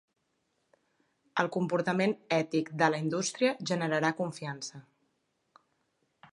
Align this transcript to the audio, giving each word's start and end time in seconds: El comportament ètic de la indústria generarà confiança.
El 1.43 1.49
comportament 1.55 2.15
ètic 2.39 2.73
de 2.81 2.89
la 2.95 3.03
indústria 3.05 3.53
generarà 3.73 4.13
confiança. 4.25 4.85